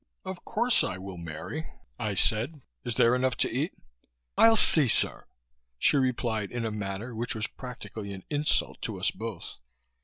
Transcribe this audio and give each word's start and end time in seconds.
"Of 0.25 0.43
course 0.43 0.83
I 0.83 0.97
will, 0.97 1.19
Mary," 1.19 1.67
I 1.99 2.15
said. 2.15 2.61
"Is 2.83 2.95
there 2.95 3.13
enough 3.13 3.37
to 3.37 3.51
eat?" 3.51 3.75
"I'll 4.35 4.55
see, 4.57 4.87
sir," 4.87 5.27
she 5.77 5.95
replied 5.97 6.51
in 6.51 6.65
a 6.65 6.71
manner 6.71 7.13
which 7.13 7.35
was 7.35 7.45
practically 7.45 8.11
an 8.11 8.23
insult 8.31 8.81
to 8.81 8.99
us 8.99 9.11
both. 9.11 9.57